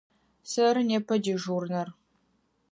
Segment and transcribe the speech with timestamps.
[0.51, 1.87] Сэры непэ дежурнэр.